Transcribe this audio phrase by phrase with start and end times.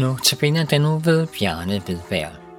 [0.00, 0.36] Nu til
[0.70, 2.49] den nu ved Bjarne Vedbær.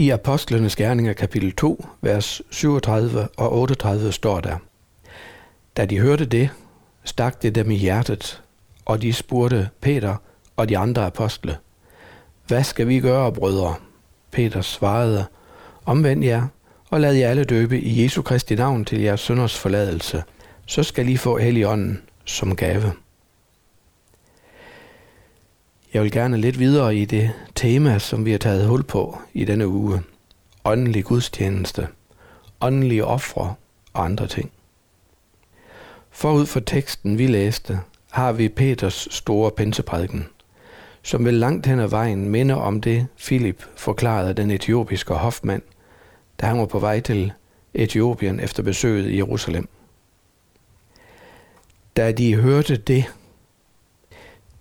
[0.00, 4.56] I Apostlenes Gerninger kapitel 2, vers 37 og 38 står der,
[5.76, 6.50] Da de hørte det,
[7.04, 8.42] stak det dem i hjertet,
[8.84, 10.16] og de spurgte Peter
[10.56, 11.56] og de andre apostle,
[12.46, 13.74] Hvad skal vi gøre, brødre?
[14.30, 15.24] Peter svarede,
[15.84, 16.46] Omvend jer,
[16.90, 20.22] og lad jer alle døbe i Jesu Kristi navn til jeres sønders forladelse,
[20.66, 22.92] så skal I få Helligånden som gave.
[25.94, 29.44] Jeg vil gerne lidt videre i det tema, som vi har taget hul på i
[29.44, 30.02] denne uge.
[30.64, 31.88] Åndelig gudstjeneste,
[32.60, 33.54] åndelige ofre
[33.92, 34.50] og andre ting.
[36.10, 37.80] Forud for teksten, vi læste,
[38.10, 40.26] har vi Peters store pinseprædiken,
[41.02, 45.62] som vil langt hen ad vejen minde om det, Filip forklarede den etiopiske hofmand,
[46.40, 47.32] da han var på vej til
[47.74, 49.68] Etiopien efter besøget i Jerusalem.
[51.96, 53.04] Da de hørte det,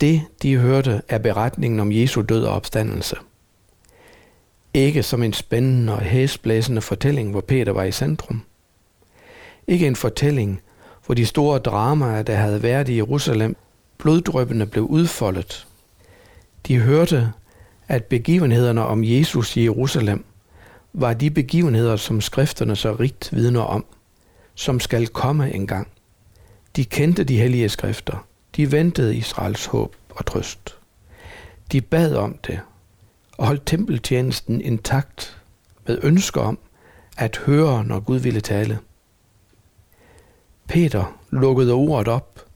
[0.00, 3.16] det, de hørte, er beretningen om Jesu død og opstandelse.
[4.74, 8.42] Ikke som en spændende og hæsblæsende fortælling, hvor Peter var i centrum.
[9.66, 10.60] Ikke en fortælling,
[11.06, 13.56] hvor de store dramaer, der havde været i Jerusalem,
[13.98, 15.66] bloddrøbende blev udfoldet.
[16.66, 17.32] De hørte,
[17.88, 20.24] at begivenhederne om Jesus i Jerusalem
[20.92, 23.84] var de begivenheder, som skrifterne så rigt vidner om,
[24.54, 25.88] som skal komme engang.
[26.76, 28.26] De kendte de hellige skrifter.
[28.56, 30.78] De ventede Israels håb og trøst.
[31.72, 32.60] De bad om det
[33.38, 35.42] og holdt tempeltjenesten intakt
[35.86, 36.58] med ønsker om
[37.16, 38.78] at høre, når Gud ville tale.
[40.68, 42.46] Peter lukkede ordet op,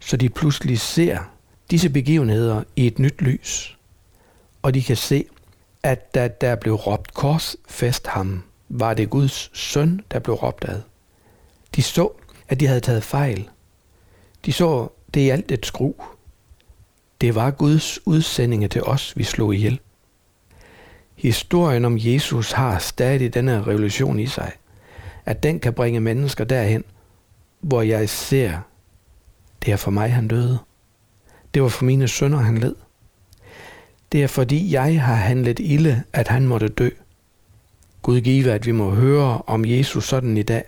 [0.00, 1.18] så de pludselig ser
[1.70, 3.78] disse begivenheder i et nyt lys.
[4.62, 5.24] Og de kan se,
[5.82, 10.64] at da der blev råbt kors fest ham, var det Guds søn, der blev råbt
[10.68, 10.80] ad.
[11.76, 12.08] De så,
[12.48, 13.48] at de havde taget fejl.
[14.44, 15.92] De så det i alt et skru.
[17.20, 19.80] Det var Guds udsendinge til os, vi slog ihjel.
[21.14, 24.52] Historien om Jesus har stadig denne revolution i sig,
[25.26, 26.84] at den kan bringe mennesker derhen,
[27.60, 28.58] hvor jeg ser,
[29.64, 30.58] det er for mig, han døde.
[31.54, 32.74] Det var for mine sønner, han led.
[34.12, 36.88] Det er fordi jeg har handlet ilde, at han måtte dø.
[38.02, 40.64] Gud give, at vi må høre om Jesus sådan i dag,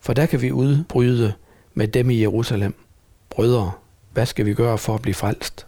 [0.00, 1.32] for der kan vi udbryde
[1.74, 2.81] med dem i Jerusalem.
[3.34, 3.72] Brødre,
[4.12, 5.66] hvad skal vi gøre for at blive frelst?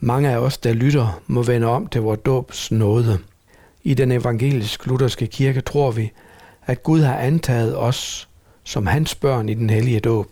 [0.00, 3.18] Mange af os, der lytter, må vende om til vores dåbs nåde.
[3.84, 6.12] I den evangelisk-lutherske kirke tror vi,
[6.66, 8.28] at Gud har antaget os
[8.64, 10.26] som hans børn i den hellige dåb.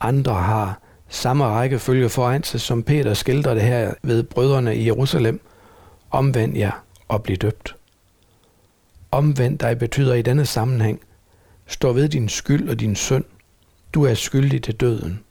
[0.00, 5.40] Andre har samme rækkefølge foran sig, som Peter skildrer det her ved brødrene i Jerusalem.
[6.10, 7.76] Omvend jer og bliv døbt.
[9.10, 11.00] Omvend dig betyder i denne sammenhæng,
[11.66, 13.24] stå ved din skyld og din synd.
[13.94, 15.24] Du er skyldig til døden.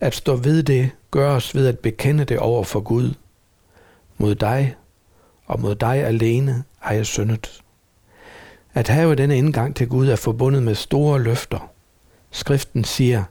[0.00, 3.14] At stå ved det gøres ved at bekende det over for Gud.
[4.18, 4.76] Mod dig
[5.46, 7.62] og mod dig alene har jeg syndet.
[8.74, 11.70] At have denne indgang til Gud er forbundet med store løfter.
[12.30, 13.24] Skriften siger,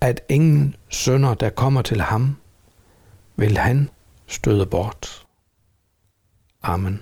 [0.00, 2.36] at ingen sønder, der kommer til ham,
[3.36, 3.90] vil han
[4.26, 5.26] støde bort.
[6.62, 7.00] Amen.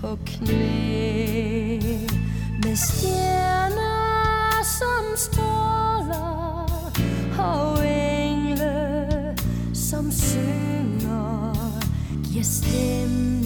[0.00, 1.78] på knæ.
[2.62, 6.92] Med stjerner som stråler
[7.38, 9.36] og engle
[9.74, 11.54] som synger.
[12.24, 13.37] Giver stemme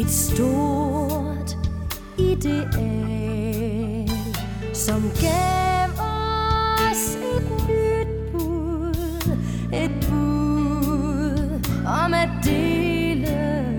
[0.00, 1.56] Et stort
[2.16, 4.08] ideal,
[4.72, 9.36] som gav os et nyt bud.
[9.72, 13.78] Et bud om at dele,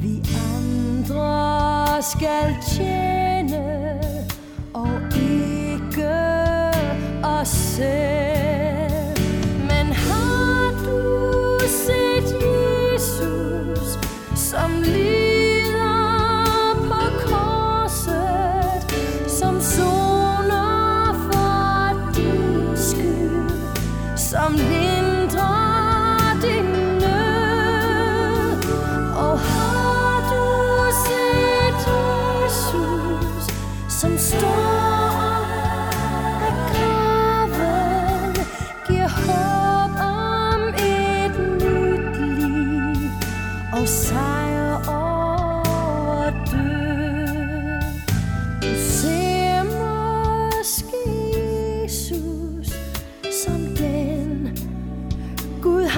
[0.00, 0.22] vi
[0.54, 4.00] andre skal tjene
[4.74, 6.08] og ikke
[7.22, 8.15] os selv.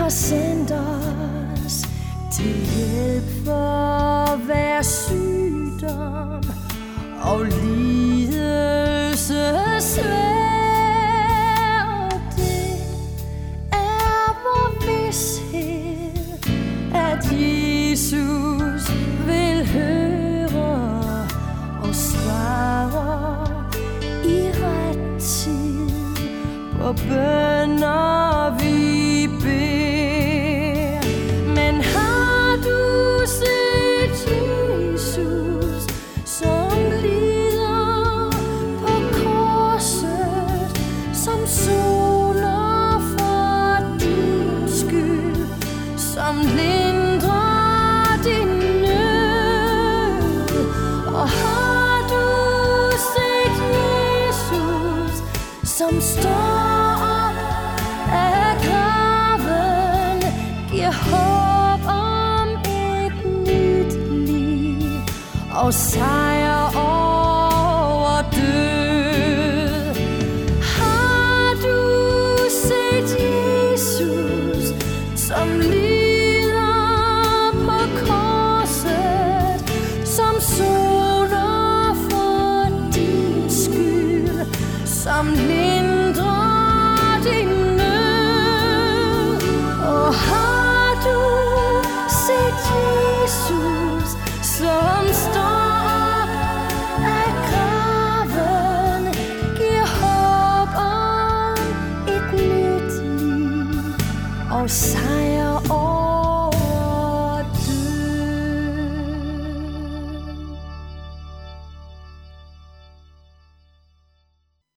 [0.08, 1.84] har sendt os
[2.32, 6.42] til hjælp for hver sygdom
[7.22, 8.34] og lidelse
[9.80, 10.48] svær.
[12.04, 12.80] Og det
[13.72, 16.38] er vor vidshed,
[16.94, 18.92] at Jesus
[19.26, 21.28] vil høre
[21.82, 23.48] og svare
[24.24, 25.88] i ret tid
[26.78, 27.47] på bøn.